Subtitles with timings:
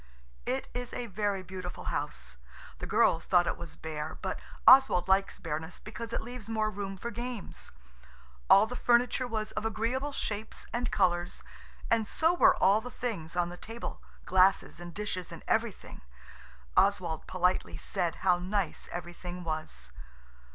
[0.47, 2.37] It is a very beautiful house.
[2.79, 6.97] The girls thought it was bare but Oswald likes bareness because it leaves more room
[6.97, 7.71] for games.
[8.49, 11.43] All the furniture was of agreeable shapes and colours,
[11.91, 16.01] and so were all the things on the table–glasses and dishes and everything.
[16.75, 19.91] Oswald politely said how nice everything was.